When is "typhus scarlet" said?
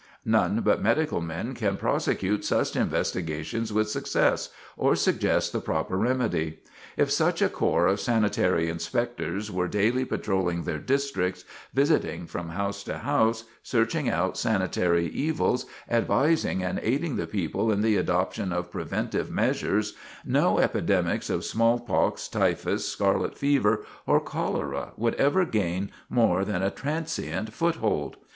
22.27-23.37